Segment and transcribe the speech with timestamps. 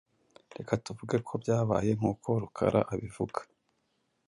[0.57, 3.39] Reka tuvuge ko byabaye nkuko Rukara abivuga.